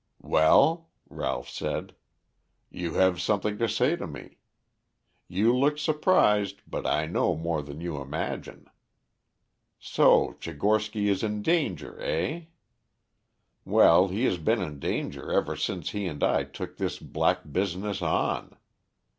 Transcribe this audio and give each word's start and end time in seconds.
"Well?" 0.23 0.89
Ralph 1.11 1.47
said. 1.47 1.93
"You 2.71 2.95
have 2.95 3.21
something 3.21 3.59
to 3.59 3.69
say 3.69 3.95
to 3.97 4.07
me. 4.07 4.39
You 5.27 5.55
look 5.55 5.77
surprised, 5.77 6.63
but 6.67 6.87
I 6.87 7.05
know 7.05 7.35
more 7.35 7.61
than 7.61 7.81
you 7.81 8.01
imagine. 8.01 8.65
So 9.77 10.37
Tchigorsky 10.39 11.05
is 11.07 11.21
in 11.21 11.43
danger, 11.43 11.99
eh? 12.01 12.45
Well, 13.63 14.07
he 14.07 14.25
has 14.25 14.39
been 14.39 14.59
in 14.59 14.79
danger 14.79 15.31
ever 15.31 15.55
since 15.55 15.91
he 15.91 16.07
and 16.07 16.23
I 16.23 16.45
took 16.45 16.77
this 16.77 16.97
black 16.97 17.41
business 17.53 18.01
on. 18.01 18.57